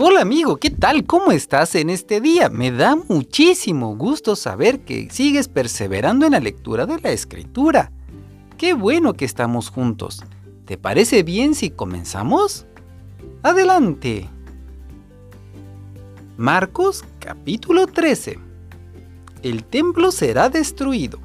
Hola 0.00 0.20
amigo, 0.20 0.58
¿qué 0.58 0.70
tal? 0.70 1.06
¿Cómo 1.06 1.32
estás 1.32 1.74
en 1.74 1.90
este 1.90 2.20
día? 2.20 2.48
Me 2.48 2.70
da 2.70 2.94
muchísimo 2.94 3.96
gusto 3.96 4.36
saber 4.36 4.84
que 4.84 5.10
sigues 5.10 5.48
perseverando 5.48 6.24
en 6.24 6.30
la 6.30 6.38
lectura 6.38 6.86
de 6.86 7.00
la 7.00 7.10
escritura. 7.10 7.90
Qué 8.56 8.74
bueno 8.74 9.14
que 9.14 9.24
estamos 9.24 9.70
juntos. 9.70 10.22
¿Te 10.66 10.78
parece 10.78 11.24
bien 11.24 11.56
si 11.56 11.70
comenzamos? 11.70 12.64
Adelante. 13.42 14.30
Marcos 16.36 17.04
capítulo 17.18 17.88
13. 17.88 18.38
El 19.42 19.64
templo 19.64 20.12
será 20.12 20.48
destruido. 20.48 21.18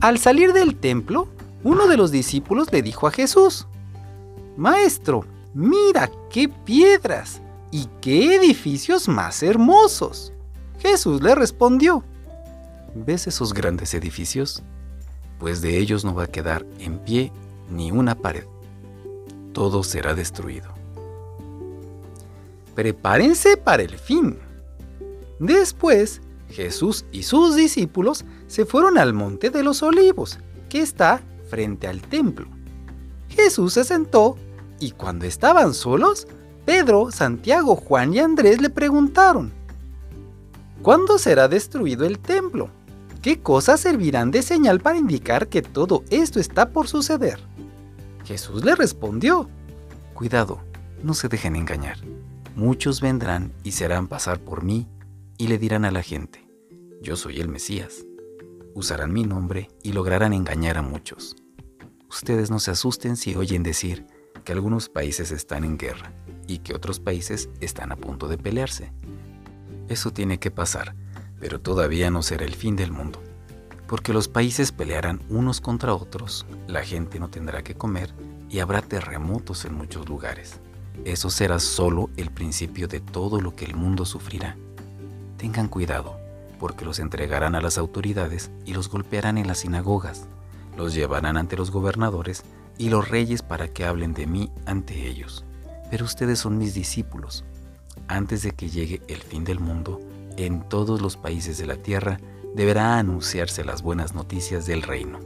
Al 0.00 0.18
salir 0.18 0.54
del 0.54 0.74
templo, 0.74 1.28
uno 1.62 1.86
de 1.86 1.96
los 1.96 2.10
discípulos 2.10 2.72
le 2.72 2.82
dijo 2.82 3.06
a 3.06 3.12
Jesús, 3.12 3.68
Maestro, 4.56 5.24
mira 5.54 6.10
qué 6.30 6.48
piedras 6.48 7.42
y 7.70 7.88
qué 8.00 8.36
edificios 8.36 9.08
más 9.08 9.42
hermosos. 9.42 10.32
Jesús 10.78 11.22
le 11.22 11.34
respondió, 11.34 12.04
¿ves 12.94 13.26
esos 13.26 13.54
grandes 13.54 13.94
edificios? 13.94 14.62
Pues 15.38 15.60
de 15.60 15.78
ellos 15.78 16.04
no 16.04 16.14
va 16.14 16.24
a 16.24 16.30
quedar 16.30 16.64
en 16.78 16.98
pie 16.98 17.32
ni 17.70 17.90
una 17.90 18.14
pared. 18.14 18.44
Todo 19.52 19.82
será 19.82 20.14
destruido. 20.14 20.72
Prepárense 22.74 23.56
para 23.56 23.82
el 23.82 23.98
fin. 23.98 24.38
Después, 25.38 26.20
Jesús 26.50 27.04
y 27.12 27.22
sus 27.22 27.56
discípulos 27.56 28.24
se 28.46 28.64
fueron 28.64 28.98
al 28.98 29.12
monte 29.12 29.50
de 29.50 29.62
los 29.62 29.82
olivos, 29.82 30.38
que 30.68 30.80
está 30.80 31.22
frente 31.48 31.86
al 31.86 32.00
templo. 32.00 32.46
Jesús 33.28 33.74
se 33.74 33.84
sentó 33.84 34.36
y 34.80 34.92
cuando 34.92 35.24
estaban 35.24 35.74
solos, 35.74 36.26
Pedro, 36.64 37.10
Santiago, 37.10 37.76
Juan 37.76 38.14
y 38.14 38.20
Andrés 38.20 38.60
le 38.60 38.70
preguntaron, 38.70 39.52
¿Cuándo 40.82 41.18
será 41.18 41.46
destruido 41.46 42.06
el 42.06 42.18
templo? 42.18 42.70
¿Qué 43.20 43.40
cosas 43.40 43.80
servirán 43.80 44.30
de 44.30 44.42
señal 44.42 44.80
para 44.80 44.98
indicar 44.98 45.48
que 45.48 45.62
todo 45.62 46.04
esto 46.10 46.40
está 46.40 46.70
por 46.70 46.88
suceder? 46.88 47.38
Jesús 48.24 48.64
le 48.64 48.74
respondió, 48.74 49.48
Cuidado, 50.14 50.60
no 51.02 51.12
se 51.12 51.28
dejen 51.28 51.56
engañar. 51.56 51.98
Muchos 52.56 53.00
vendrán 53.00 53.52
y 53.62 53.72
se 53.72 53.84
harán 53.84 54.08
pasar 54.08 54.40
por 54.40 54.62
mí 54.62 54.86
y 55.36 55.48
le 55.48 55.58
dirán 55.58 55.84
a 55.84 55.90
la 55.90 56.02
gente, 56.02 56.46
Yo 57.02 57.16
soy 57.16 57.40
el 57.40 57.48
Mesías. 57.48 58.06
Usarán 58.74 59.12
mi 59.12 59.24
nombre 59.24 59.68
y 59.82 59.92
lograrán 59.92 60.32
engañar 60.32 60.78
a 60.78 60.82
muchos. 60.82 61.36
Ustedes 62.08 62.50
no 62.50 62.58
se 62.58 62.70
asusten 62.70 63.16
si 63.16 63.34
oyen 63.34 63.62
decir 63.62 64.06
que 64.44 64.52
algunos 64.52 64.88
países 64.88 65.30
están 65.30 65.64
en 65.64 65.78
guerra 65.78 66.12
y 66.46 66.58
que 66.58 66.74
otros 66.74 67.00
países 67.00 67.48
están 67.60 67.92
a 67.92 67.96
punto 67.96 68.28
de 68.28 68.38
pelearse. 68.38 68.92
Eso 69.88 70.12
tiene 70.12 70.38
que 70.38 70.50
pasar, 70.50 70.94
pero 71.40 71.60
todavía 71.60 72.10
no 72.10 72.22
será 72.22 72.44
el 72.44 72.54
fin 72.54 72.76
del 72.76 72.90
mundo, 72.90 73.22
porque 73.86 74.12
los 74.12 74.28
países 74.28 74.72
pelearán 74.72 75.20
unos 75.28 75.60
contra 75.60 75.94
otros, 75.94 76.46
la 76.66 76.82
gente 76.82 77.18
no 77.20 77.28
tendrá 77.28 77.62
que 77.62 77.74
comer 77.74 78.14
y 78.48 78.60
habrá 78.60 78.82
terremotos 78.82 79.64
en 79.64 79.74
muchos 79.74 80.08
lugares. 80.08 80.60
Eso 81.04 81.28
será 81.28 81.58
solo 81.58 82.08
el 82.16 82.30
principio 82.30 82.88
de 82.88 83.00
todo 83.00 83.40
lo 83.40 83.54
que 83.54 83.64
el 83.64 83.74
mundo 83.74 84.04
sufrirá. 84.04 84.56
Tengan 85.36 85.68
cuidado, 85.68 86.18
porque 86.58 86.84
los 86.84 86.98
entregarán 86.98 87.54
a 87.54 87.60
las 87.60 87.76
autoridades 87.76 88.50
y 88.64 88.72
los 88.72 88.88
golpearán 88.88 89.36
en 89.36 89.48
las 89.48 89.58
sinagogas, 89.58 90.26
los 90.78 90.94
llevarán 90.94 91.36
ante 91.36 91.56
los 91.56 91.70
gobernadores 91.70 92.42
y 92.78 92.88
los 92.88 93.08
reyes 93.08 93.42
para 93.42 93.68
que 93.68 93.84
hablen 93.84 94.14
de 94.14 94.26
mí 94.26 94.50
ante 94.66 95.08
ellos 95.08 95.44
pero 95.90 96.04
ustedes 96.04 96.38
son 96.38 96.58
mis 96.58 96.74
discípulos. 96.74 97.44
Antes 98.08 98.42
de 98.42 98.52
que 98.52 98.68
llegue 98.68 99.00
el 99.08 99.22
fin 99.22 99.44
del 99.44 99.60
mundo, 99.60 100.00
en 100.36 100.68
todos 100.68 101.00
los 101.00 101.16
países 101.16 101.58
de 101.58 101.66
la 101.66 101.76
tierra 101.76 102.18
deberá 102.54 102.98
anunciarse 102.98 103.64
las 103.64 103.82
buenas 103.82 104.14
noticias 104.14 104.66
del 104.66 104.82
reino. 104.82 105.18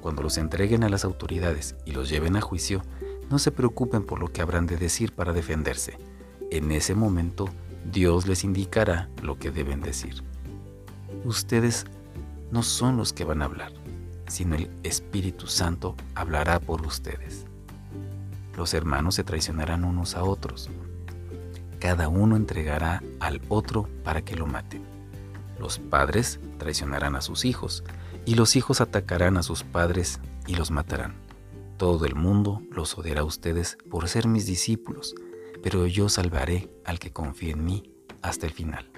Cuando 0.00 0.22
los 0.22 0.38
entreguen 0.38 0.84
a 0.84 0.88
las 0.88 1.04
autoridades 1.04 1.76
y 1.84 1.92
los 1.92 2.08
lleven 2.08 2.36
a 2.36 2.40
juicio, 2.40 2.82
no 3.28 3.38
se 3.38 3.52
preocupen 3.52 4.02
por 4.04 4.18
lo 4.18 4.28
que 4.32 4.42
habrán 4.42 4.66
de 4.66 4.76
decir 4.76 5.12
para 5.12 5.32
defenderse. 5.32 5.98
En 6.50 6.72
ese 6.72 6.94
momento, 6.94 7.48
Dios 7.92 8.26
les 8.26 8.44
indicará 8.44 9.08
lo 9.22 9.38
que 9.38 9.50
deben 9.50 9.80
decir. 9.80 10.22
Ustedes 11.24 11.84
no 12.50 12.62
son 12.62 12.96
los 12.96 13.12
que 13.12 13.24
van 13.24 13.42
a 13.42 13.44
hablar, 13.44 13.72
sino 14.26 14.56
el 14.56 14.70
Espíritu 14.82 15.46
Santo 15.46 15.94
hablará 16.14 16.58
por 16.60 16.84
ustedes 16.84 17.46
los 18.60 18.74
hermanos 18.74 19.14
se 19.14 19.24
traicionarán 19.24 19.84
unos 19.84 20.16
a 20.16 20.22
otros. 20.22 20.68
Cada 21.78 22.08
uno 22.08 22.36
entregará 22.36 23.02
al 23.18 23.40
otro 23.48 23.88
para 24.04 24.20
que 24.20 24.36
lo 24.36 24.46
maten. 24.46 24.82
Los 25.58 25.78
padres 25.78 26.40
traicionarán 26.58 27.16
a 27.16 27.22
sus 27.22 27.46
hijos, 27.46 27.84
y 28.26 28.34
los 28.34 28.56
hijos 28.56 28.82
atacarán 28.82 29.38
a 29.38 29.42
sus 29.42 29.64
padres 29.64 30.20
y 30.46 30.56
los 30.56 30.70
matarán. 30.70 31.14
Todo 31.78 32.04
el 32.04 32.14
mundo 32.16 32.60
los 32.70 32.98
odiará 32.98 33.22
a 33.22 33.24
ustedes 33.24 33.78
por 33.90 34.06
ser 34.10 34.28
mis 34.28 34.44
discípulos, 34.44 35.14
pero 35.62 35.86
yo 35.86 36.10
salvaré 36.10 36.68
al 36.84 36.98
que 36.98 37.14
confíe 37.14 37.52
en 37.52 37.64
mí 37.64 37.90
hasta 38.20 38.44
el 38.44 38.52
final. 38.52 38.90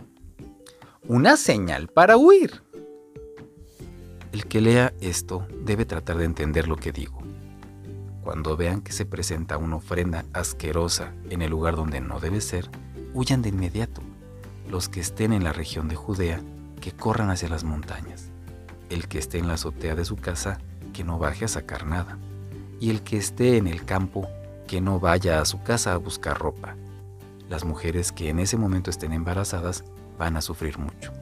Una 1.06 1.36
señal 1.36 1.86
para 1.86 2.16
huir. 2.16 2.64
El 4.32 4.44
que 4.46 4.60
lea 4.60 4.92
esto 5.00 5.46
debe 5.64 5.84
tratar 5.84 6.16
de 6.16 6.24
entender 6.24 6.66
lo 6.66 6.74
que 6.74 6.90
digo. 6.90 7.21
Cuando 8.22 8.56
vean 8.56 8.82
que 8.82 8.92
se 8.92 9.04
presenta 9.04 9.58
una 9.58 9.76
ofrenda 9.76 10.24
asquerosa 10.32 11.12
en 11.28 11.42
el 11.42 11.50
lugar 11.50 11.74
donde 11.74 12.00
no 12.00 12.20
debe 12.20 12.40
ser, 12.40 12.70
huyan 13.14 13.42
de 13.42 13.48
inmediato. 13.48 14.00
Los 14.70 14.88
que 14.88 15.00
estén 15.00 15.32
en 15.32 15.42
la 15.42 15.52
región 15.52 15.88
de 15.88 15.96
Judea, 15.96 16.40
que 16.80 16.92
corran 16.92 17.30
hacia 17.30 17.48
las 17.48 17.64
montañas. 17.64 18.30
El 18.90 19.08
que 19.08 19.18
esté 19.18 19.38
en 19.38 19.48
la 19.48 19.54
azotea 19.54 19.96
de 19.96 20.04
su 20.04 20.16
casa, 20.16 20.58
que 20.92 21.02
no 21.02 21.18
baje 21.18 21.46
a 21.46 21.48
sacar 21.48 21.84
nada. 21.84 22.16
Y 22.78 22.90
el 22.90 23.02
que 23.02 23.16
esté 23.16 23.56
en 23.56 23.66
el 23.66 23.84
campo, 23.84 24.28
que 24.68 24.80
no 24.80 25.00
vaya 25.00 25.40
a 25.40 25.44
su 25.44 25.60
casa 25.64 25.92
a 25.92 25.96
buscar 25.96 26.38
ropa. 26.38 26.76
Las 27.48 27.64
mujeres 27.64 28.12
que 28.12 28.28
en 28.28 28.38
ese 28.38 28.56
momento 28.56 28.88
estén 28.90 29.12
embarazadas 29.12 29.82
van 30.16 30.36
a 30.36 30.42
sufrir 30.42 30.78
mucho. 30.78 31.12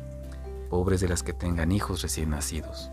Pobres 0.69 1.00
de 1.00 1.09
las 1.09 1.22
que 1.22 1.33
tengan 1.33 1.72
hijos 1.72 2.03
recién 2.03 2.28
nacidos. 2.31 2.91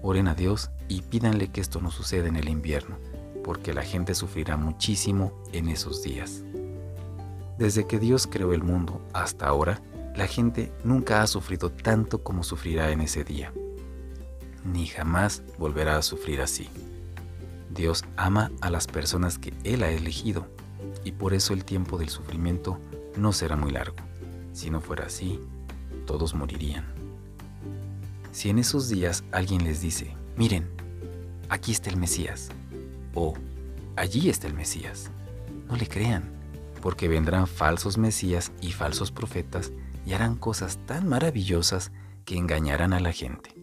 Oren 0.00 0.26
a 0.26 0.34
Dios 0.34 0.70
y 0.88 1.02
pídanle 1.02 1.48
que 1.48 1.60
esto 1.60 1.82
no 1.82 1.90
suceda 1.90 2.28
en 2.28 2.36
el 2.36 2.48
invierno 2.48 2.96
porque 3.42 3.72
la 3.72 3.82
gente 3.82 4.14
sufrirá 4.14 4.56
muchísimo 4.56 5.32
en 5.52 5.68
esos 5.68 6.02
días. 6.02 6.42
Desde 7.58 7.86
que 7.86 7.98
Dios 7.98 8.26
creó 8.26 8.52
el 8.52 8.62
mundo 8.62 9.00
hasta 9.12 9.46
ahora, 9.46 9.82
la 10.16 10.26
gente 10.26 10.72
nunca 10.84 11.22
ha 11.22 11.26
sufrido 11.26 11.70
tanto 11.70 12.22
como 12.22 12.42
sufrirá 12.42 12.90
en 12.90 13.00
ese 13.00 13.24
día, 13.24 13.52
ni 14.64 14.86
jamás 14.86 15.42
volverá 15.58 15.96
a 15.96 16.02
sufrir 16.02 16.40
así. 16.40 16.68
Dios 17.70 18.04
ama 18.16 18.50
a 18.60 18.70
las 18.70 18.86
personas 18.86 19.38
que 19.38 19.54
Él 19.64 19.82
ha 19.82 19.90
elegido 19.90 20.46
y 21.04 21.12
por 21.12 21.32
eso 21.32 21.54
el 21.54 21.64
tiempo 21.64 21.98
del 21.98 22.10
sufrimiento 22.10 22.78
no 23.16 23.32
será 23.32 23.56
muy 23.56 23.70
largo. 23.70 23.96
Si 24.52 24.70
no 24.70 24.80
fuera 24.80 25.06
así, 25.06 25.40
todos 26.06 26.34
morirían. 26.34 26.84
Si 28.32 28.50
en 28.50 28.58
esos 28.58 28.88
días 28.88 29.24
alguien 29.32 29.64
les 29.64 29.80
dice, 29.80 30.14
miren, 30.36 30.68
aquí 31.48 31.72
está 31.72 31.90
el 31.90 31.96
Mesías, 31.96 32.50
o 33.14 33.34
allí 33.96 34.28
está 34.28 34.46
el 34.46 34.54
Mesías. 34.54 35.10
No 35.68 35.76
le 35.76 35.86
crean, 35.86 36.30
porque 36.80 37.08
vendrán 37.08 37.46
falsos 37.46 37.98
Mesías 37.98 38.52
y 38.60 38.72
falsos 38.72 39.10
profetas 39.10 39.72
y 40.04 40.12
harán 40.12 40.36
cosas 40.36 40.78
tan 40.86 41.08
maravillosas 41.08 41.92
que 42.24 42.36
engañarán 42.36 42.92
a 42.92 43.00
la 43.00 43.12
gente. 43.12 43.54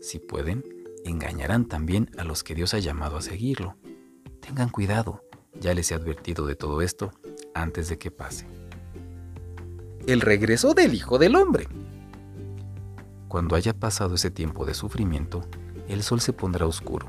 Si 0.00 0.18
pueden, 0.18 0.64
engañarán 1.04 1.66
también 1.66 2.10
a 2.18 2.24
los 2.24 2.42
que 2.42 2.54
Dios 2.54 2.74
ha 2.74 2.78
llamado 2.78 3.16
a 3.16 3.22
seguirlo. 3.22 3.76
Tengan 4.40 4.68
cuidado, 4.68 5.22
ya 5.60 5.74
les 5.74 5.90
he 5.90 5.94
advertido 5.94 6.46
de 6.46 6.56
todo 6.56 6.82
esto 6.82 7.12
antes 7.54 7.88
de 7.88 7.98
que 7.98 8.10
pase. 8.10 8.46
El 10.06 10.20
regreso 10.20 10.74
del 10.74 10.94
Hijo 10.94 11.18
del 11.18 11.36
Hombre. 11.36 11.68
Cuando 13.28 13.56
haya 13.56 13.72
pasado 13.72 14.14
ese 14.14 14.30
tiempo 14.30 14.64
de 14.64 14.74
sufrimiento, 14.74 15.42
el 15.88 16.02
sol 16.02 16.20
se 16.20 16.32
pondrá 16.32 16.66
oscuro 16.66 17.08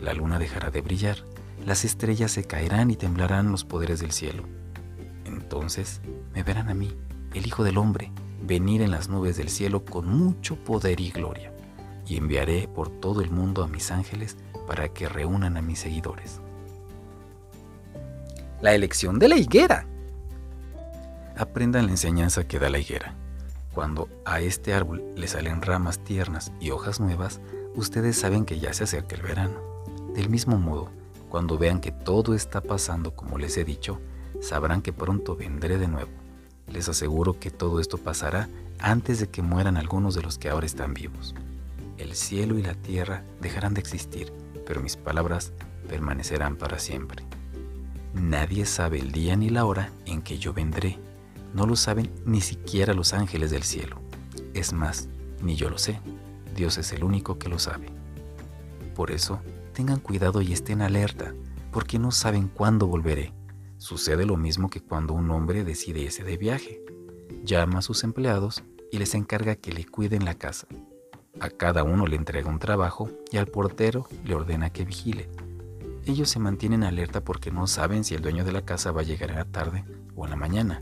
la 0.00 0.14
luna 0.14 0.38
dejará 0.38 0.70
de 0.70 0.80
brillar, 0.80 1.18
las 1.64 1.84
estrellas 1.84 2.30
se 2.32 2.44
caerán 2.44 2.90
y 2.90 2.96
temblarán 2.96 3.50
los 3.50 3.64
poderes 3.64 4.00
del 4.00 4.12
cielo. 4.12 4.44
Entonces 5.24 6.00
me 6.34 6.42
verán 6.42 6.68
a 6.68 6.74
mí, 6.74 6.96
el 7.34 7.46
Hijo 7.46 7.64
del 7.64 7.78
Hombre, 7.78 8.12
venir 8.42 8.82
en 8.82 8.90
las 8.90 9.08
nubes 9.08 9.36
del 9.36 9.48
cielo 9.48 9.84
con 9.84 10.06
mucho 10.06 10.56
poder 10.56 11.00
y 11.00 11.10
gloria, 11.10 11.52
y 12.06 12.16
enviaré 12.16 12.68
por 12.68 12.88
todo 12.88 13.20
el 13.20 13.30
mundo 13.30 13.64
a 13.64 13.68
mis 13.68 13.90
ángeles 13.90 14.36
para 14.66 14.88
que 14.88 15.08
reúnan 15.08 15.56
a 15.56 15.62
mis 15.62 15.80
seguidores. 15.80 16.40
La 18.60 18.74
elección 18.74 19.18
de 19.18 19.28
la 19.28 19.36
higuera. 19.36 19.86
Aprendan 21.36 21.86
la 21.86 21.92
enseñanza 21.92 22.44
que 22.44 22.58
da 22.58 22.70
la 22.70 22.78
higuera. 22.78 23.14
Cuando 23.74 24.08
a 24.24 24.40
este 24.40 24.72
árbol 24.72 25.04
le 25.16 25.28
salen 25.28 25.60
ramas 25.60 25.98
tiernas 25.98 26.50
y 26.60 26.70
hojas 26.70 26.98
nuevas, 26.98 27.40
ustedes 27.74 28.16
saben 28.16 28.46
que 28.46 28.58
ya 28.58 28.72
se 28.72 28.84
acerca 28.84 29.16
el 29.16 29.22
verano. 29.22 29.75
Del 30.16 30.30
mismo 30.30 30.56
modo, 30.56 30.88
cuando 31.28 31.58
vean 31.58 31.78
que 31.78 31.92
todo 31.92 32.34
está 32.34 32.62
pasando 32.62 33.14
como 33.14 33.36
les 33.36 33.58
he 33.58 33.66
dicho, 33.66 34.00
sabrán 34.40 34.80
que 34.80 34.94
pronto 34.94 35.36
vendré 35.36 35.76
de 35.76 35.88
nuevo. 35.88 36.08
Les 36.72 36.88
aseguro 36.88 37.38
que 37.38 37.50
todo 37.50 37.80
esto 37.80 37.98
pasará 37.98 38.48
antes 38.78 39.20
de 39.20 39.28
que 39.28 39.42
mueran 39.42 39.76
algunos 39.76 40.14
de 40.14 40.22
los 40.22 40.38
que 40.38 40.48
ahora 40.48 40.64
están 40.64 40.94
vivos. 40.94 41.34
El 41.98 42.14
cielo 42.14 42.58
y 42.58 42.62
la 42.62 42.72
tierra 42.72 43.24
dejarán 43.42 43.74
de 43.74 43.82
existir, 43.82 44.32
pero 44.66 44.80
mis 44.80 44.96
palabras 44.96 45.52
permanecerán 45.86 46.56
para 46.56 46.78
siempre. 46.78 47.22
Nadie 48.14 48.64
sabe 48.64 48.98
el 48.98 49.12
día 49.12 49.36
ni 49.36 49.50
la 49.50 49.66
hora 49.66 49.92
en 50.06 50.22
que 50.22 50.38
yo 50.38 50.54
vendré. 50.54 50.98
No 51.52 51.66
lo 51.66 51.76
saben 51.76 52.10
ni 52.24 52.40
siquiera 52.40 52.94
los 52.94 53.12
ángeles 53.12 53.50
del 53.50 53.64
cielo. 53.64 53.98
Es 54.54 54.72
más, 54.72 55.08
ni 55.42 55.56
yo 55.56 55.68
lo 55.68 55.76
sé. 55.76 56.00
Dios 56.54 56.78
es 56.78 56.90
el 56.94 57.04
único 57.04 57.38
que 57.38 57.50
lo 57.50 57.58
sabe. 57.58 57.88
Por 58.94 59.10
eso, 59.10 59.42
tengan 59.76 60.00
cuidado 60.00 60.40
y 60.40 60.54
estén 60.54 60.80
alerta, 60.80 61.34
porque 61.70 61.98
no 61.98 62.10
saben 62.10 62.48
cuándo 62.48 62.86
volveré. 62.86 63.34
Sucede 63.76 64.24
lo 64.24 64.38
mismo 64.38 64.70
que 64.70 64.80
cuando 64.80 65.12
un 65.12 65.30
hombre 65.30 65.64
decide 65.64 66.00
irse 66.00 66.24
de 66.24 66.38
viaje. 66.38 66.82
Llama 67.44 67.80
a 67.80 67.82
sus 67.82 68.02
empleados 68.02 68.64
y 68.90 68.96
les 68.96 69.14
encarga 69.14 69.54
que 69.56 69.74
le 69.74 69.84
cuiden 69.84 70.24
la 70.24 70.32
casa. 70.32 70.66
A 71.40 71.50
cada 71.50 71.84
uno 71.84 72.06
le 72.06 72.16
entrega 72.16 72.48
un 72.48 72.58
trabajo 72.58 73.10
y 73.30 73.36
al 73.36 73.48
portero 73.48 74.08
le 74.24 74.34
ordena 74.34 74.70
que 74.70 74.86
vigile. 74.86 75.28
Ellos 76.06 76.30
se 76.30 76.38
mantienen 76.38 76.82
alerta 76.82 77.22
porque 77.22 77.50
no 77.50 77.66
saben 77.66 78.02
si 78.02 78.14
el 78.14 78.22
dueño 78.22 78.46
de 78.46 78.52
la 78.52 78.64
casa 78.64 78.92
va 78.92 79.02
a 79.02 79.04
llegar 79.04 79.28
en 79.28 79.36
la 79.36 79.44
tarde 79.44 79.84
o 80.14 80.24
en 80.24 80.30
la 80.30 80.36
mañana, 80.36 80.80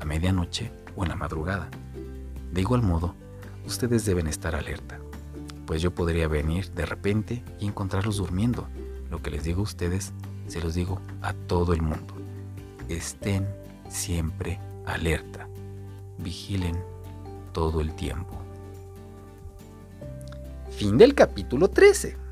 a 0.00 0.04
medianoche 0.04 0.70
o 0.96 1.04
en 1.04 1.08
la 1.08 1.16
madrugada. 1.16 1.70
De 2.52 2.60
igual 2.60 2.82
modo, 2.82 3.14
ustedes 3.64 4.04
deben 4.04 4.26
estar 4.26 4.54
alerta, 4.54 5.00
pues 5.66 5.82
yo 5.82 5.94
podría 5.94 6.28
venir 6.28 6.70
de 6.72 6.86
repente 6.86 7.42
y 7.60 7.66
encontrarlos 7.66 8.16
durmiendo. 8.16 8.68
Lo 9.10 9.22
que 9.22 9.30
les 9.30 9.44
digo 9.44 9.60
a 9.60 9.64
ustedes, 9.64 10.12
se 10.46 10.60
los 10.60 10.74
digo 10.74 11.00
a 11.22 11.32
todo 11.32 11.72
el 11.72 11.82
mundo. 11.82 12.14
Estén 12.88 13.46
siempre 13.88 14.58
alerta. 14.86 15.48
Vigilen 16.18 16.76
todo 17.52 17.80
el 17.80 17.94
tiempo. 17.94 18.38
Fin 20.70 20.98
del 20.98 21.14
capítulo 21.14 21.68
13. 21.68 22.23